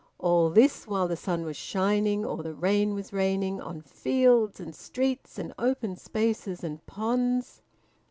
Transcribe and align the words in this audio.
All 0.17 0.49
this, 0.49 0.87
while 0.87 1.07
the 1.07 1.15
sun 1.15 1.45
was 1.45 1.55
shining, 1.55 2.25
or 2.25 2.37
the 2.41 2.55
rain 2.55 2.95
was 2.95 3.13
raining, 3.13 3.61
on 3.61 3.81
fields 3.83 4.59
and 4.59 4.73
streets 4.73 5.37
and 5.37 5.53
open 5.59 5.95
spaces 5.95 6.63
and 6.63 6.83
ponds! 6.87 7.61